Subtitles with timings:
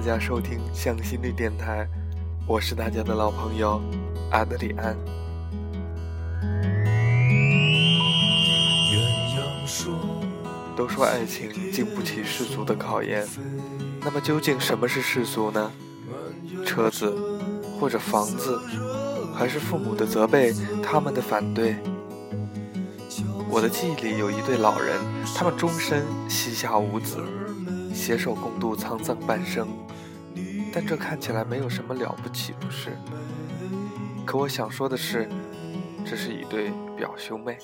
[0.00, 1.86] 大家收听向心力电台，
[2.46, 3.78] 我是大家的老朋友
[4.30, 4.96] 阿德里安。
[10.74, 13.28] 都说爱情经不起世俗的考验，
[14.00, 15.70] 那么究竟什么是世俗呢？
[16.64, 17.14] 车子，
[17.78, 18.58] 或者房子，
[19.34, 21.76] 还是父母的责备，他们的反对？
[23.50, 24.98] 我的记忆里有一对老人，
[25.36, 27.18] 他们终身膝下无子。
[27.92, 29.68] 携手共度沧桑半生，
[30.72, 32.90] 但这看起来没有什么了不起，不是？
[34.24, 35.28] 可我想说的是，
[36.04, 37.58] 这是一对表兄妹。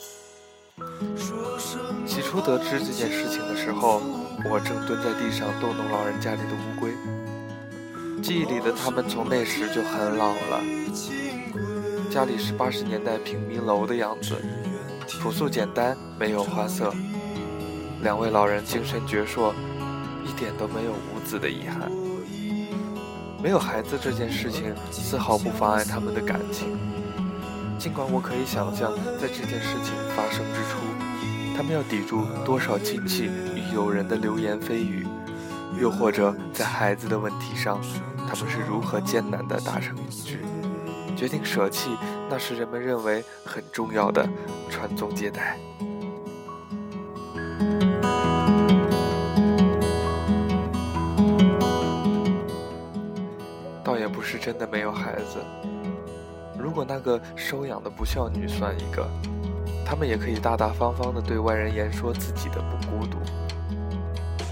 [2.06, 4.00] 起初得知这件事情的时候，
[4.50, 6.90] 我正蹲在地上逗弄老人家里的乌龟。
[8.22, 10.60] 记忆里的他们从那时就很老了，
[12.10, 14.34] 家里是八十年代平民楼的样子，
[15.20, 16.92] 朴素简单，没有花色。
[18.02, 19.52] 两位老人精神矍铄。
[20.26, 21.88] 一点都没有无子的遗憾，
[23.46, 26.76] 没有孩子这件事情丝毫不妨碍他们的感情。
[27.78, 30.80] 尽管我可以想象，在这件事情发生之初，
[31.56, 35.06] 他们要抵住多少亲戚与友人的流言蜚语，
[35.80, 37.80] 又或者在孩子的问题上，
[38.26, 40.40] 他们是如何艰难地达成一致，
[41.14, 41.96] 决定舍弃
[42.28, 44.28] 那是人们认为很重要的
[44.68, 45.56] 传宗接代。
[54.46, 55.44] 真的没有孩子。
[56.56, 59.04] 如果那个收养的不孝女算一个，
[59.84, 63.18] 他们也可以大大方方的对外人言说自己的不孤独。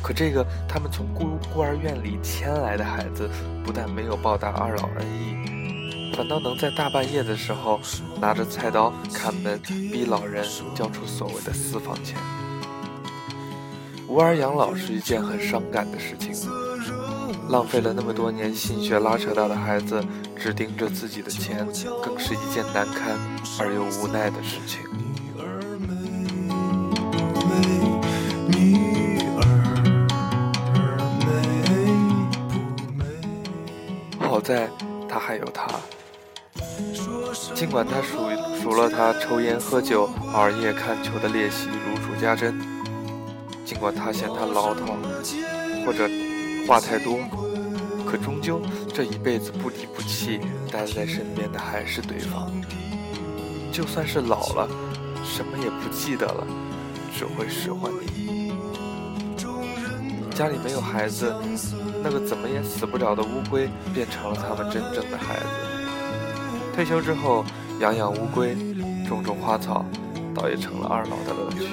[0.03, 3.31] 可这个他们从孤孤儿院里牵来的孩子，
[3.65, 7.79] 不但没有报答二老恩义，反倒能在大半夜的时候
[8.21, 12.19] 拿着菜刀砍门，逼老人交出所谓的私房钱。
[14.09, 16.35] 无儿养老是一件很伤感的事情。
[17.55, 20.05] 浪费了那么多年心血拉扯大的孩子，
[20.37, 21.65] 只盯着自己的钱，
[22.03, 23.17] 更是一件难堪
[23.61, 24.81] 而又无奈的事情。
[34.19, 34.69] 好在
[35.09, 35.69] 他还有他，
[37.55, 38.29] 尽管他数
[38.61, 42.61] 数了他抽烟喝酒、熬夜看球的劣习如数家珍，
[43.65, 44.97] 尽管他嫌他唠叨，
[45.87, 46.11] 或者。
[46.67, 47.19] 话太多，
[48.07, 48.61] 可终究
[48.93, 50.41] 这一辈子不离不弃
[50.73, 52.51] 待在身边的还是对方。
[53.71, 54.69] 就算是老了，
[55.25, 56.47] 什么也不记得了，
[57.17, 58.53] 只会使唤你。
[60.35, 61.35] 家里没有孩子，
[62.03, 65.47] 那个怎么也死不了的乌龟变成了他们真正的孩子。
[66.75, 67.45] 退休之后，
[67.81, 68.57] 养养乌龟，
[69.07, 69.85] 种种花草，
[70.35, 71.69] 倒也成了二老的乐趣。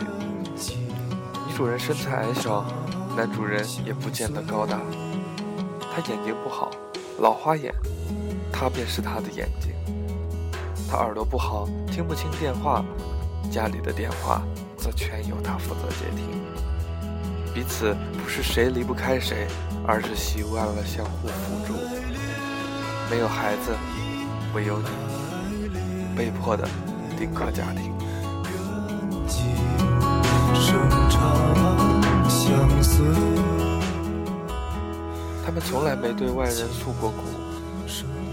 [1.47, 2.65] 女主人身材矮小。
[3.15, 4.79] 男主人也不见得高大，
[5.93, 6.71] 他眼睛不好，
[7.19, 7.73] 老花眼，
[8.51, 9.71] 他便是他的眼睛。
[10.89, 12.83] 他耳朵不好，听不清电话，
[13.51, 14.41] 家里的电话
[14.77, 16.41] 则全由他负责接听。
[17.53, 19.45] 彼此不是谁离不开谁，
[19.85, 21.73] 而是习惯了相互辅助。
[23.09, 23.75] 没有孩子，
[24.55, 24.87] 唯有你，
[26.15, 26.67] 被迫的
[27.19, 27.91] 丁克家庭。
[35.43, 37.17] 他们从来没对外人诉过苦，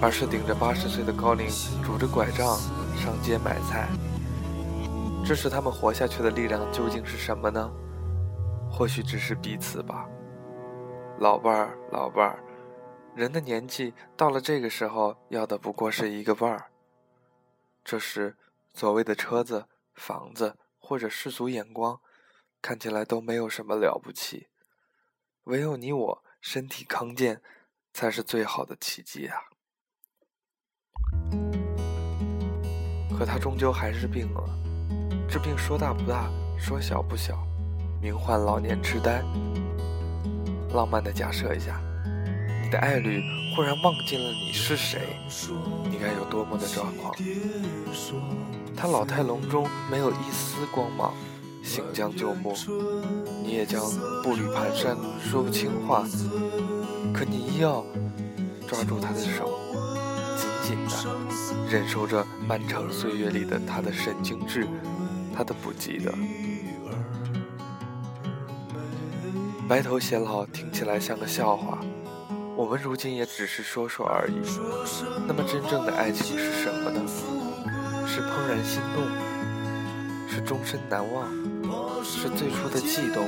[0.01, 1.49] 而是顶着八十岁的高龄，
[1.83, 2.57] 拄着拐杖
[2.97, 3.89] 上街买菜。
[5.25, 7.71] 支持他们活下去的力量究竟是什么呢？
[8.71, 10.07] 或许只是彼此吧。
[11.19, 12.39] 老伴儿，老伴儿，
[13.15, 16.67] 人的年纪到了这个时候，要的不过是一个伴儿。
[17.83, 18.37] 这时，
[18.73, 19.65] 所谓的车子、
[19.95, 21.99] 房子或者世俗眼光，
[22.69, 24.49] 看起来都没有什么了不起。
[25.45, 27.41] 唯有你我身体康健，
[27.95, 29.41] 才是最好的奇迹啊！
[33.19, 34.45] 可他终究还是病了，
[35.27, 37.43] 这病说大不大，说小不小，
[38.03, 39.23] 名唤老年痴呆。
[40.75, 41.81] 浪漫的假设一下，
[42.63, 43.23] 你的爱侣
[43.57, 45.17] 忽然忘记了你是谁，
[45.89, 47.17] 你该有多么的抓狂？
[48.77, 51.15] 他老态龙钟，没有一丝光芒。
[51.63, 52.55] 行将就木，
[53.43, 53.83] 你也将
[54.23, 56.05] 步履蹒跚，说不清话。
[57.13, 57.85] 可你一要
[58.67, 59.59] 抓住他的手，
[60.37, 64.67] 紧紧的忍受着漫长岁月里的他的神经质，
[65.35, 66.13] 他的不记得。
[69.69, 71.79] 白头偕老听起来像个笑话，
[72.57, 74.35] 我们如今也只是说说而已。
[75.27, 77.03] 那么真正的爱情是什么呢？
[78.07, 79.05] 是怦然心动，
[80.29, 81.29] 是终身难忘。
[82.05, 83.25] 是最初的悸动，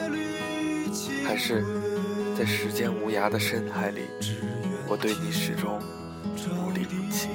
[1.24, 1.64] 还是
[2.36, 4.02] 在时间无涯的深海里，
[4.88, 5.78] 我对你始终
[6.36, 7.28] 不离不弃。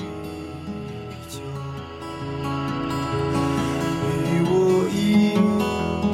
[4.23, 4.51] 你我
[4.91, 5.33] 意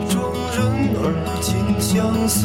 [0.09, 0.13] 中
[0.53, 0.59] 人
[0.97, 1.05] 儿
[1.41, 1.49] 紧
[1.79, 2.39] 相随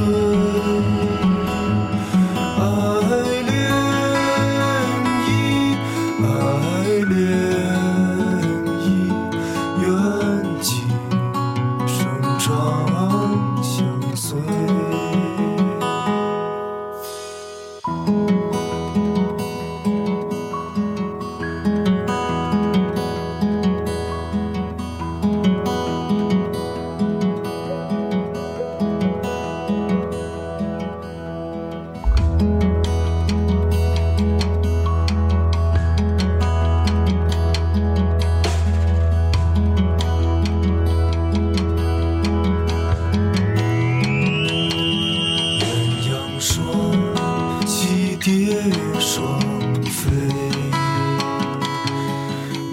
[48.27, 48.57] 蝶
[48.99, 49.39] 双
[49.85, 50.11] 飞。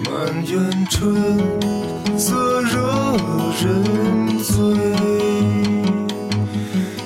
[0.02, 1.14] 满园春
[2.18, 3.16] 色惹
[3.62, 4.56] 人醉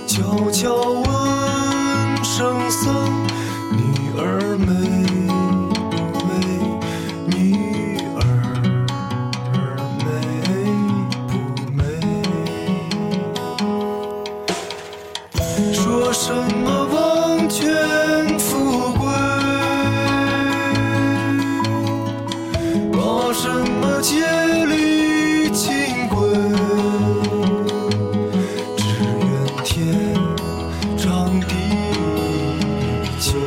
[0.06, 3.27] 悄悄问圣僧
[3.77, 4.98] 女儿美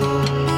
[0.02, 0.51] 长。